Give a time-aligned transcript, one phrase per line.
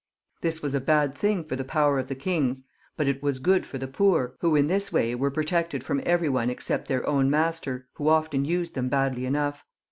[0.41, 2.63] This was a bad thing for the power of the kings,
[2.97, 6.27] but it was good for the poor, who in this way were protected from every
[6.27, 9.63] one exc^t their own master, who often used them badly enough.